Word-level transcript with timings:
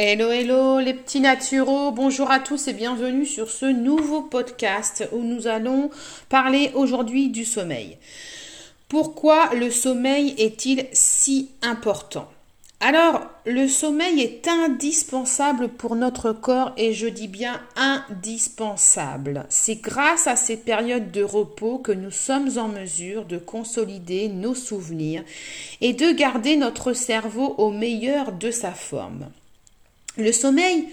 Hello, 0.00 0.30
hello 0.30 0.78
les 0.78 0.94
petits 0.94 1.18
naturaux, 1.18 1.90
bonjour 1.90 2.30
à 2.30 2.38
tous 2.38 2.68
et 2.68 2.72
bienvenue 2.72 3.26
sur 3.26 3.50
ce 3.50 3.66
nouveau 3.66 4.22
podcast 4.22 5.08
où 5.10 5.24
nous 5.24 5.48
allons 5.48 5.90
parler 6.28 6.70
aujourd'hui 6.74 7.30
du 7.30 7.44
sommeil. 7.44 7.98
Pourquoi 8.86 9.52
le 9.56 9.72
sommeil 9.72 10.36
est-il 10.38 10.86
si 10.92 11.50
important? 11.62 12.28
Alors, 12.78 13.22
le 13.44 13.66
sommeil 13.66 14.20
est 14.20 14.46
indispensable 14.46 15.68
pour 15.68 15.96
notre 15.96 16.30
corps 16.30 16.74
et 16.76 16.92
je 16.92 17.08
dis 17.08 17.26
bien 17.26 17.60
indispensable. 17.74 19.46
C'est 19.48 19.82
grâce 19.82 20.28
à 20.28 20.36
ces 20.36 20.58
périodes 20.58 21.10
de 21.10 21.24
repos 21.24 21.78
que 21.78 21.90
nous 21.90 22.12
sommes 22.12 22.56
en 22.56 22.68
mesure 22.68 23.24
de 23.24 23.38
consolider 23.38 24.28
nos 24.28 24.54
souvenirs 24.54 25.24
et 25.80 25.92
de 25.92 26.12
garder 26.12 26.56
notre 26.56 26.92
cerveau 26.92 27.56
au 27.58 27.72
meilleur 27.72 28.30
de 28.30 28.52
sa 28.52 28.70
forme. 28.70 29.26
Le 30.18 30.32
sommeil 30.32 30.88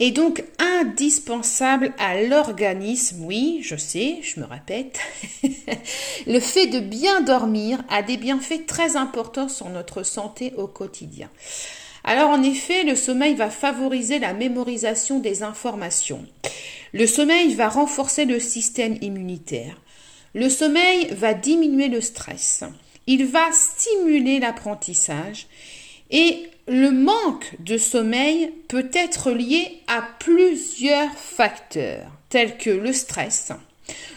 est 0.00 0.10
donc 0.10 0.44
indispensable 0.58 1.94
à 1.98 2.20
l'organisme, 2.20 3.24
oui, 3.24 3.60
je 3.62 3.76
sais, 3.76 4.18
je 4.20 4.38
me 4.38 4.44
répète. 4.44 4.98
le 6.26 6.40
fait 6.40 6.66
de 6.66 6.80
bien 6.80 7.22
dormir 7.22 7.82
a 7.88 8.02
des 8.02 8.18
bienfaits 8.18 8.66
très 8.66 8.96
importants 8.96 9.48
sur 9.48 9.70
notre 9.70 10.02
santé 10.02 10.52
au 10.58 10.66
quotidien. 10.66 11.30
Alors 12.04 12.28
en 12.28 12.42
effet, 12.42 12.84
le 12.84 12.94
sommeil 12.96 13.34
va 13.34 13.48
favoriser 13.48 14.18
la 14.18 14.34
mémorisation 14.34 15.20
des 15.20 15.42
informations. 15.42 16.26
Le 16.92 17.06
sommeil 17.06 17.54
va 17.54 17.70
renforcer 17.70 18.26
le 18.26 18.38
système 18.38 18.98
immunitaire. 19.00 19.80
Le 20.34 20.50
sommeil 20.50 21.08
va 21.12 21.32
diminuer 21.32 21.88
le 21.88 22.02
stress. 22.02 22.62
Il 23.06 23.24
va 23.24 23.50
stimuler 23.52 24.38
l'apprentissage 24.38 25.46
et 26.10 26.50
le 26.68 26.90
manque 26.90 27.54
de 27.60 27.78
sommeil 27.78 28.52
peut 28.68 28.90
être 28.92 29.30
lié 29.30 29.80
à 29.86 30.02
plusieurs 30.18 31.12
facteurs 31.12 32.10
tels 32.28 32.58
que 32.58 32.70
le 32.70 32.92
stress, 32.92 33.52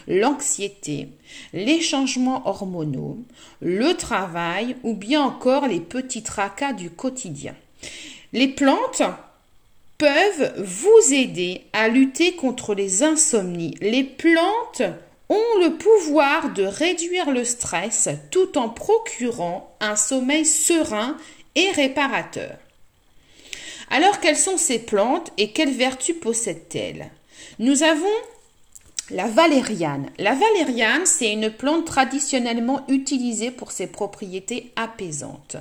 l'anxiété, 0.08 1.08
les 1.52 1.80
changements 1.80 2.48
hormonaux, 2.48 3.18
le 3.60 3.92
travail 3.94 4.76
ou 4.82 4.94
bien 4.94 5.22
encore 5.22 5.68
les 5.68 5.80
petits 5.80 6.24
tracas 6.24 6.72
du 6.72 6.90
quotidien. 6.90 7.54
Les 8.32 8.48
plantes 8.48 9.02
peuvent 9.96 10.54
vous 10.58 11.12
aider 11.14 11.62
à 11.72 11.88
lutter 11.88 12.34
contre 12.34 12.74
les 12.74 13.02
insomnies. 13.02 13.74
Les 13.80 14.02
plantes 14.02 14.82
ont 15.28 15.58
le 15.60 15.76
pouvoir 15.76 16.52
de 16.52 16.64
réduire 16.64 17.30
le 17.30 17.44
stress 17.44 18.08
tout 18.32 18.58
en 18.58 18.68
procurant 18.68 19.76
un 19.80 19.94
sommeil 19.94 20.44
serein 20.44 21.16
et 21.54 21.70
réparateur. 21.72 22.56
Alors 23.90 24.20
quelles 24.20 24.36
sont 24.36 24.56
ces 24.56 24.78
plantes 24.78 25.32
et 25.36 25.52
quelles 25.52 25.74
vertus 25.74 26.16
possèdent-elles 26.20 27.10
Nous 27.58 27.82
avons 27.82 28.06
la 29.10 29.26
valériane. 29.26 30.10
La 30.18 30.34
valériane, 30.34 31.04
c'est 31.04 31.32
une 31.32 31.50
plante 31.50 31.84
traditionnellement 31.84 32.82
utilisée 32.88 33.50
pour 33.50 33.72
ses 33.72 33.86
propriétés 33.86 34.72
apaisantes. 34.76 35.56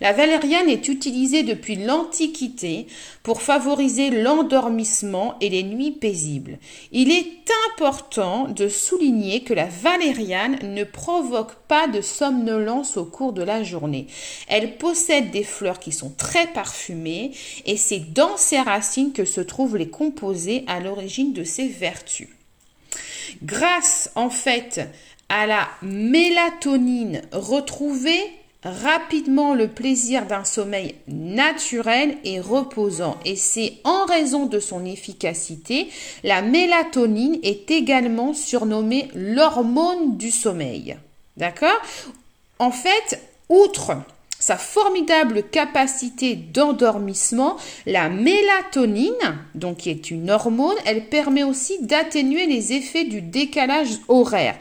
La 0.00 0.12
valériane 0.12 0.68
est 0.68 0.88
utilisée 0.88 1.42
depuis 1.42 1.76
l'Antiquité 1.76 2.86
pour 3.22 3.42
favoriser 3.42 4.10
l'endormissement 4.10 5.36
et 5.40 5.48
les 5.48 5.62
nuits 5.62 5.92
paisibles. 5.92 6.58
Il 6.92 7.10
est 7.10 7.26
important 7.70 8.48
de 8.48 8.68
souligner 8.68 9.42
que 9.42 9.54
la 9.54 9.66
valériane 9.66 10.58
ne 10.62 10.84
provoque 10.84 11.54
pas 11.68 11.88
de 11.88 12.00
somnolence 12.00 12.96
au 12.96 13.04
cours 13.04 13.32
de 13.32 13.42
la 13.42 13.62
journée. 13.62 14.06
Elle 14.46 14.76
possède 14.76 15.30
des 15.30 15.44
fleurs 15.44 15.80
qui 15.80 15.92
sont 15.92 16.12
très 16.16 16.46
parfumées 16.48 17.32
et 17.66 17.76
c'est 17.76 18.12
dans 18.12 18.36
ses 18.36 18.60
racines 18.60 19.12
que 19.12 19.24
se 19.24 19.40
trouvent 19.40 19.76
les 19.76 19.88
composés 19.88 20.64
à 20.68 20.80
l'origine 20.80 21.32
de 21.32 21.44
ses 21.44 21.66
vertus. 21.66 22.28
Grâce 23.42 24.10
en 24.14 24.30
fait 24.30 24.80
à 25.28 25.46
la 25.46 25.68
mélatonine 25.82 27.22
retrouvée, 27.32 28.30
rapidement 28.64 29.54
le 29.54 29.68
plaisir 29.68 30.26
d'un 30.26 30.44
sommeil 30.44 30.94
naturel 31.08 32.16
et 32.24 32.38
reposant. 32.38 33.18
Et 33.24 33.36
c'est 33.36 33.74
en 33.84 34.04
raison 34.04 34.46
de 34.46 34.60
son 34.60 34.84
efficacité, 34.84 35.88
la 36.22 36.42
mélatonine 36.42 37.38
est 37.42 37.70
également 37.70 38.34
surnommée 38.34 39.08
l'hormone 39.14 40.16
du 40.16 40.30
sommeil. 40.30 40.96
D'accord? 41.36 41.80
En 42.58 42.70
fait, 42.70 43.20
outre 43.48 43.96
sa 44.42 44.56
formidable 44.56 45.44
capacité 45.44 46.34
d'endormissement, 46.34 47.56
la 47.86 48.08
mélatonine, 48.08 49.12
donc 49.54 49.76
qui 49.76 49.90
est 49.90 50.10
une 50.10 50.32
hormone, 50.32 50.74
elle 50.84 51.06
permet 51.06 51.44
aussi 51.44 51.80
d'atténuer 51.80 52.46
les 52.46 52.72
effets 52.72 53.04
du 53.04 53.22
décalage 53.22 54.00
horaire. 54.08 54.56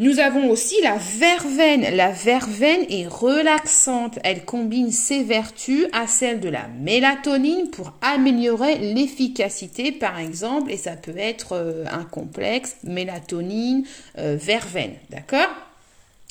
Nous 0.00 0.18
avons 0.18 0.50
aussi 0.50 0.74
la 0.82 0.96
verveine. 0.96 1.94
La 1.94 2.10
verveine 2.10 2.86
est 2.90 3.06
relaxante. 3.06 4.18
Elle 4.24 4.44
combine 4.44 4.90
ses 4.90 5.22
vertus 5.22 5.86
à 5.92 6.08
celles 6.08 6.40
de 6.40 6.48
la 6.48 6.66
mélatonine 6.66 7.70
pour 7.70 7.92
améliorer 8.02 8.78
l'efficacité, 8.78 9.92
par 9.92 10.18
exemple, 10.18 10.72
et 10.72 10.76
ça 10.76 10.96
peut 10.96 11.16
être 11.16 11.52
euh, 11.52 11.84
un 11.88 12.04
complexe 12.04 12.76
mélatonine, 12.82 13.84
euh, 14.18 14.36
verveine. 14.36 14.94
D'accord? 15.10 15.67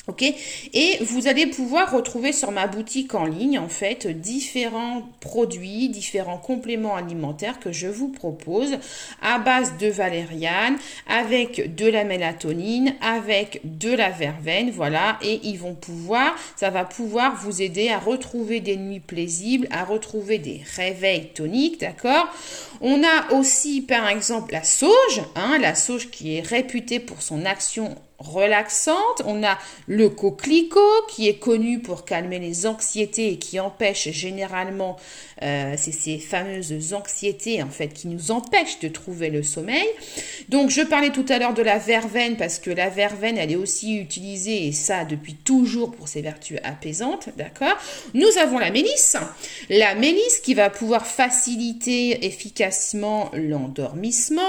Ok 0.08 0.22
Et 0.22 0.96
vous 1.02 1.28
allez 1.28 1.46
pouvoir 1.46 1.92
retrouver 1.92 2.32
sur 2.32 2.50
ma 2.50 2.66
boutique 2.66 3.14
en 3.14 3.26
ligne 3.26 3.58
en 3.58 3.68
fait 3.68 4.06
différents 4.06 5.02
produits, 5.20 5.90
différents 5.90 6.38
compléments 6.38 6.96
alimentaires 6.96 7.60
que 7.60 7.72
je 7.72 7.88
vous 7.88 8.08
propose 8.08 8.78
à 9.20 9.38
base 9.38 9.76
de 9.76 9.88
valériane, 9.88 10.78
avec 11.06 11.74
de 11.74 11.86
la 11.86 12.04
mélatonine, 12.04 12.94
avec 13.02 13.60
de 13.64 13.92
la 13.92 14.08
verveine, 14.08 14.70
voilà. 14.70 15.18
Et 15.22 15.40
ils 15.44 15.58
vont 15.58 15.74
pouvoir, 15.74 16.34
ça 16.56 16.70
va 16.70 16.86
pouvoir 16.86 17.36
vous 17.36 17.60
aider 17.60 17.90
à 17.90 17.98
retrouver 17.98 18.60
des 18.60 18.78
nuits 18.78 19.00
plaisibles, 19.00 19.68
à 19.70 19.84
retrouver 19.84 20.38
des 20.38 20.62
réveils 20.74 21.28
toniques, 21.34 21.80
d'accord 21.80 22.28
On 22.80 23.02
a 23.02 23.34
aussi 23.34 23.82
par 23.82 24.08
exemple 24.08 24.54
la 24.54 24.64
sauge, 24.64 25.20
hein, 25.36 25.58
la 25.60 25.74
sauge 25.74 26.08
qui 26.10 26.36
est 26.36 26.40
réputée 26.40 26.98
pour 26.98 27.20
son 27.20 27.44
action 27.44 27.94
relaxante. 28.18 29.22
On 29.24 29.44
a 29.44 29.58
le 29.86 30.08
coquelicot 30.08 31.06
qui 31.08 31.28
est 31.28 31.38
connu 31.38 31.80
pour 31.80 32.04
calmer 32.04 32.38
les 32.38 32.66
anxiétés 32.66 33.32
et 33.32 33.38
qui 33.38 33.60
empêche 33.60 34.10
généralement, 34.10 34.96
euh, 35.42 35.74
ces 35.76 36.18
fameuses 36.18 36.92
anxiétés 36.92 37.62
en 37.62 37.70
fait 37.70 37.88
qui 37.88 38.08
nous 38.08 38.30
empêchent 38.30 38.80
de 38.80 38.88
trouver 38.88 39.30
le 39.30 39.42
sommeil. 39.42 39.86
Donc 40.48 40.70
je 40.70 40.82
parlais 40.82 41.10
tout 41.10 41.24
à 41.28 41.38
l'heure 41.38 41.54
de 41.54 41.62
la 41.62 41.78
verveine 41.78 42.36
parce 42.36 42.58
que 42.58 42.70
la 42.70 42.88
verveine 42.88 43.38
elle 43.38 43.52
est 43.52 43.56
aussi 43.56 43.96
utilisée 43.96 44.66
et 44.66 44.72
ça 44.72 45.04
depuis 45.04 45.34
toujours 45.34 45.92
pour 45.92 46.08
ses 46.08 46.22
vertus 46.22 46.58
apaisantes, 46.64 47.28
d'accord? 47.36 47.76
Nous 48.14 48.38
avons 48.40 48.58
la 48.58 48.70
mélisse, 48.70 49.16
la 49.70 49.94
mélisse 49.94 50.38
qui 50.40 50.54
va 50.54 50.70
pouvoir 50.70 51.06
faciliter 51.06 52.26
efficacement 52.26 53.30
l'endormissement. 53.32 54.42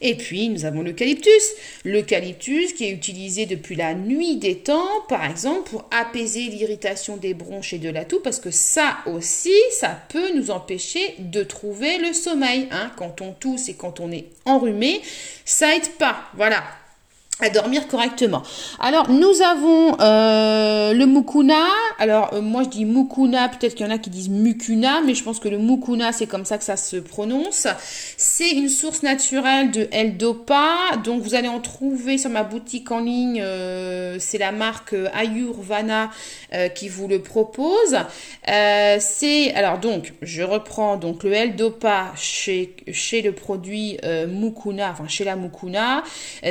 Et 0.00 0.16
puis 0.16 0.48
nous 0.48 0.64
avons 0.64 0.82
l'eucalyptus, 0.82 1.52
l'eucalyptus 1.84 2.72
qui 2.72 2.84
est 2.84 2.95
utilisé 2.96 3.46
depuis 3.46 3.76
la 3.76 3.94
nuit 3.94 4.36
des 4.36 4.56
temps, 4.56 4.88
par 5.08 5.24
exemple, 5.24 5.70
pour 5.70 5.84
apaiser 5.90 6.46
l'irritation 6.46 7.16
des 7.16 7.34
bronches 7.34 7.74
et 7.74 7.78
de 7.78 7.90
la 7.90 8.04
toux, 8.04 8.20
parce 8.24 8.40
que 8.40 8.50
ça 8.50 8.98
aussi, 9.06 9.54
ça 9.70 10.00
peut 10.08 10.34
nous 10.34 10.50
empêcher 10.50 11.14
de 11.18 11.42
trouver 11.42 11.98
le 11.98 12.12
sommeil. 12.12 12.68
Hein. 12.70 12.90
Quand 12.96 13.20
on 13.20 13.32
tousse 13.32 13.68
et 13.68 13.74
quand 13.74 14.00
on 14.00 14.10
est 14.10 14.26
enrhumé, 14.44 15.00
ça 15.44 15.76
aide 15.76 15.90
pas. 15.98 16.16
Voilà 16.34 16.64
à 17.38 17.50
dormir 17.50 17.86
correctement. 17.86 18.42
Alors 18.80 19.10
nous 19.10 19.42
avons 19.42 20.00
euh, 20.00 20.94
le 20.94 21.04
mukuna. 21.04 21.66
Alors 21.98 22.32
euh, 22.32 22.40
moi 22.40 22.62
je 22.62 22.70
dis 22.70 22.86
mukuna, 22.86 23.50
peut-être 23.50 23.74
qu'il 23.74 23.84
y 23.84 23.88
en 23.88 23.92
a 23.92 23.98
qui 23.98 24.08
disent 24.08 24.30
mukuna, 24.30 25.02
mais 25.02 25.14
je 25.14 25.22
pense 25.22 25.38
que 25.38 25.48
le 25.48 25.58
mukuna 25.58 26.12
c'est 26.12 26.26
comme 26.26 26.46
ça 26.46 26.56
que 26.56 26.64
ça 26.64 26.78
se 26.78 26.96
prononce. 26.96 27.66
C'est 28.16 28.52
une 28.52 28.70
source 28.70 29.02
naturelle 29.02 29.70
de 29.70 29.86
L-Dopa, 29.92 30.76
donc 31.04 31.20
vous 31.20 31.34
allez 31.34 31.48
en 31.48 31.60
trouver 31.60 32.16
sur 32.16 32.30
ma 32.30 32.42
boutique 32.42 32.90
en 32.90 33.00
ligne. 33.00 33.42
Euh, 33.42 34.16
c'est 34.18 34.38
la 34.38 34.52
marque 34.52 34.94
Ayurvana 35.12 36.10
qui 36.74 36.88
vous 36.88 37.06
le 37.06 37.20
propose. 37.20 37.98
c'est 38.46 39.52
alors 39.54 39.78
donc 39.78 40.14
je 40.22 40.42
reprends 40.42 40.96
donc 40.96 41.22
le 41.22 41.34
L-Dopa 41.34 42.12
chez 42.16 42.74
chez 42.92 43.20
le 43.20 43.32
produit 43.32 43.98
mukuna, 44.26 44.90
enfin 44.92 45.06
chez 45.06 45.24
la 45.24 45.36
mukuna, 45.36 46.02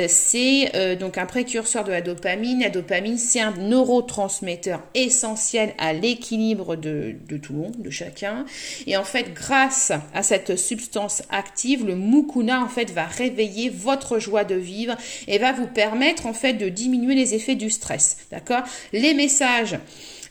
c'est 0.06 0.75
euh, 0.76 0.94
donc 0.94 1.18
un 1.18 1.26
précurseur 1.26 1.84
de 1.84 1.90
la 1.90 2.00
dopamine. 2.00 2.60
La 2.60 2.70
dopamine, 2.70 3.18
c'est 3.18 3.40
un 3.40 3.52
neurotransmetteur 3.52 4.82
essentiel 4.94 5.74
à 5.78 5.92
l'équilibre 5.92 6.76
de, 6.76 7.16
tout 7.42 7.52
le 7.52 7.58
monde, 7.58 7.76
de 7.78 7.90
chacun. 7.90 8.44
Et 8.86 8.96
en 8.96 9.04
fait, 9.04 9.32
grâce 9.34 9.92
à 10.14 10.22
cette 10.22 10.56
substance 10.56 11.22
active, 11.30 11.86
le 11.86 11.96
mukuna 11.96 12.62
en 12.62 12.68
fait 12.68 12.90
va 12.90 13.06
réveiller 13.06 13.70
votre 13.70 14.18
joie 14.18 14.44
de 14.44 14.54
vivre 14.54 14.96
et 15.26 15.38
va 15.38 15.52
vous 15.52 15.66
permettre 15.66 16.26
en 16.26 16.34
fait 16.34 16.54
de 16.54 16.68
diminuer 16.68 17.14
les 17.14 17.34
effets 17.34 17.54
du 17.54 17.70
stress. 17.70 18.18
D'accord? 18.30 18.62
Les 18.92 19.14
messages 19.14 19.78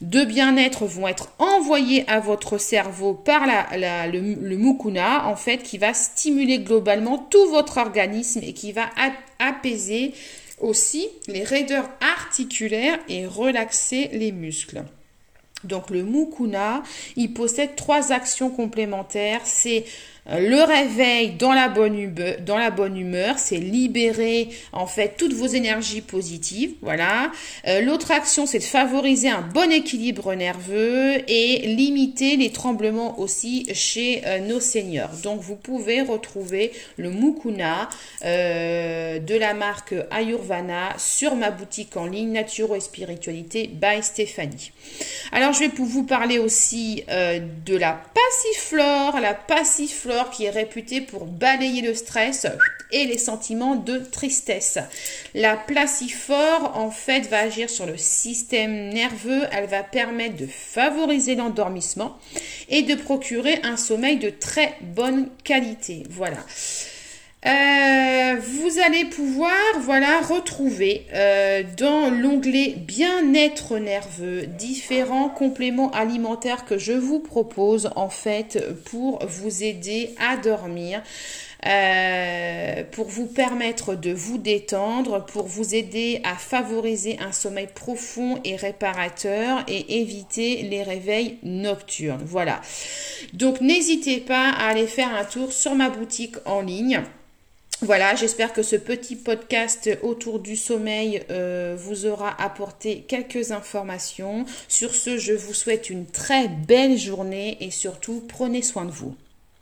de 0.01 0.24
bien-être 0.24 0.86
vont 0.86 1.07
être 1.07 1.30
envoyés 1.39 2.07
à 2.09 2.19
votre 2.19 2.57
cerveau 2.57 3.13
par 3.13 3.45
le, 3.45 4.36
le, 4.36 4.57
mukuna, 4.57 5.27
en 5.27 5.36
fait, 5.36 5.59
qui 5.59 5.77
va 5.77 5.94
stimuler 5.94 6.59
globalement 6.59 7.18
tout 7.18 7.47
votre 7.50 7.77
organisme 7.77 8.42
et 8.44 8.53
qui 8.53 8.71
va 8.71 8.89
apaiser 9.39 10.13
aussi 10.59 11.07
les 11.27 11.44
raideurs 11.44 11.89
articulaires 12.01 13.00
et 13.09 13.25
relaxer 13.25 14.09
les 14.13 14.31
muscles. 14.31 14.83
Donc 15.63 15.89
le 15.89 16.03
mukuna, 16.03 16.83
il 17.15 17.33
possède 17.33 17.75
trois 17.75 18.12
actions 18.12 18.50
complémentaires. 18.50 19.42
C'est 19.44 19.86
le 20.27 20.63
réveil 20.63 21.31
dans 21.31 21.54
la 21.54 21.68
bonne 21.68 21.98
humeur, 22.00 22.36
dans 22.44 22.57
la 22.57 22.72
bonne 22.72 22.98
humeur, 22.98 23.38
c'est 23.38 23.57
libérer 23.57 24.50
en 24.72 24.88
fait 24.88 25.16
toutes 25.18 25.33
vos 25.33 25.45
énergies 25.45 26.01
positives, 26.01 26.74
voilà. 26.81 27.31
Euh, 27.68 27.81
l'autre 27.81 28.10
action, 28.10 28.48
c'est 28.48 28.57
de 28.57 28.63
favoriser 28.63 29.30
un 29.30 29.42
bon 29.42 29.72
équilibre 29.72 30.33
nerveux 30.33 31.18
et 31.27 31.68
limiter 31.68 32.38
les 32.38 32.51
tremblements 32.51 33.19
aussi 33.19 33.68
chez 33.75 34.24
euh, 34.25 34.39
nos 34.39 34.60
seniors. 34.60 35.12
Donc 35.24 35.42
vous 35.42 35.56
pouvez 35.56 36.01
retrouver 36.01 36.71
le 36.98 37.12
mukuna 37.12 37.89
de 38.24 39.38
la 39.38 39.54
marque 39.54 39.94
Ayurvana 40.10 40.95
sur 40.98 41.36
ma 41.36 41.51
boutique 41.51 41.95
en 41.98 42.07
ligne 42.07 42.31
Naturo 42.31 42.75
et 42.75 42.80
Spiritualité 42.80 43.69
by 43.71 44.01
Stéphanie. 44.01 44.71
Alors 45.31 45.54
je 45.54 45.60
vais 45.60 45.71
vous 45.75 46.04
parler 46.04 46.39
aussi 46.39 47.04
de 47.07 47.78
la 47.78 48.01
passiflore, 48.13 49.19
la 49.19 49.33
passiflore 49.33 50.14
qui 50.23 50.45
est 50.45 50.50
réputée 50.50 51.01
pour 51.01 51.25
balayer 51.25 51.81
le 51.81 51.94
stress 51.94 52.47
et 52.91 53.06
les 53.06 53.17
sentiments 53.17 53.75
de 53.75 53.97
tristesse. 54.00 54.79
La 55.33 55.57
placifort, 55.57 56.71
en 56.75 56.91
fait, 56.91 57.27
va 57.27 57.39
agir 57.39 57.69
sur 57.69 57.85
le 57.85 57.97
système 57.97 58.89
nerveux. 58.89 59.44
Elle 59.51 59.67
va 59.67 59.83
permettre 59.83 60.38
de 60.38 60.47
favoriser 60.47 61.35
l'endormissement 61.35 62.17
et 62.69 62.83
de 62.83 62.95
procurer 62.95 63.59
un 63.63 63.77
sommeil 63.77 64.17
de 64.17 64.29
très 64.29 64.75
bonne 64.81 65.29
qualité. 65.44 66.03
Voilà. 66.09 66.38
Euh, 67.45 68.36
vous 68.39 68.80
allez 68.83 69.06
pouvoir 69.06 69.51
voilà 69.81 70.19
retrouver 70.21 71.06
euh, 71.13 71.62
dans 71.77 72.09
l'onglet 72.09 72.74
bien-être 72.75 73.77
nerveux 73.77 74.47
différents 74.47 75.30
compléments 75.30 75.92
alimentaires 75.92 76.65
que 76.65 76.80
je 76.80 76.94
vous 76.94 77.19
propose 77.19 77.92
en 77.95 78.09
fait 78.09 78.63
pour 78.86 79.24
vous 79.27 79.63
aider 79.63 80.15
à 80.19 80.38
dormir. 80.38 81.03
Euh, 81.68 82.83
pour 82.92 83.07
vous 83.07 83.25
permettre 83.25 83.95
de 83.95 84.12
vous 84.12 84.38
détendre, 84.38 85.25
pour 85.25 85.47
vous 85.47 85.74
aider 85.74 86.21
à 86.24 86.36
favoriser 86.36 87.18
un 87.19 87.31
sommeil 87.31 87.68
profond 87.74 88.39
et 88.44 88.56
réparateur 88.56 89.63
et 89.68 90.00
éviter 90.00 90.62
les 90.62 90.83
réveils 90.83 91.39
nocturnes. 91.42 92.21
Voilà. 92.24 92.62
Donc 93.33 93.62
n'hésitez 93.62 94.19
pas 94.19 94.50
à 94.51 94.68
aller 94.68 94.86
faire 94.86 95.15
un 95.15 95.25
tour 95.25 95.51
sur 95.51 95.74
ma 95.74 95.89
boutique 95.89 96.36
en 96.45 96.62
ligne. 96.62 97.01
Voilà, 97.85 98.15
j'espère 98.15 98.51
que 98.51 98.63
ce 98.63 98.75
petit 98.75 99.15
podcast 99.15 99.87
autour 100.01 100.39
du 100.39 100.55
sommeil 100.55 101.21
euh, 101.29 101.75
vous 101.77 102.07
aura 102.07 102.35
apporté 102.41 103.01
quelques 103.07 103.51
informations. 103.51 104.45
Sur 104.67 104.95
ce, 104.95 105.19
je 105.19 105.33
vous 105.33 105.53
souhaite 105.53 105.91
une 105.91 106.07
très 106.07 106.47
belle 106.47 106.97
journée 106.97 107.57
et 107.59 107.69
surtout 107.69 108.23
prenez 108.27 108.63
soin 108.63 108.85
de 108.85 108.91
vous. 108.91 109.15